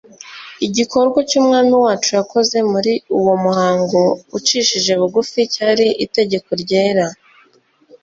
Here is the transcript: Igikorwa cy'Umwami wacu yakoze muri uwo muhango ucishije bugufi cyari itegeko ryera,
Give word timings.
Igikorwa 0.65 1.19
cy'Umwami 1.29 1.75
wacu 1.83 2.09
yakoze 2.19 2.57
muri 2.71 2.93
uwo 3.17 3.33
muhango 3.43 4.01
ucishije 4.37 4.91
bugufi 5.01 5.39
cyari 5.53 5.87
itegeko 6.05 6.49
ryera, 6.61 7.05